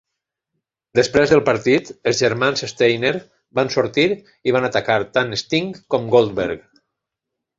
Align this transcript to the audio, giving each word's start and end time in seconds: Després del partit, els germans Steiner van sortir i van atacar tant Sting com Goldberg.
Després 0.99 1.33
del 1.33 1.41
partit, 1.49 1.91
els 2.11 2.21
germans 2.23 2.63
Steiner 2.71 3.11
van 3.59 3.69
sortir 3.77 4.07
i 4.51 4.55
van 4.57 4.67
atacar 4.69 4.97
tant 5.19 5.31
Sting 5.43 5.69
com 5.97 6.09
Goldberg. 6.17 6.65